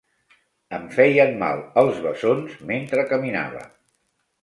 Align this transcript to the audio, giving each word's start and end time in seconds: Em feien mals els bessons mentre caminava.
Em 0.77 0.87
feien 0.95 1.37
mals 1.45 1.79
els 1.83 2.01
bessons 2.09 2.59
mentre 2.73 3.09
caminava. 3.15 3.67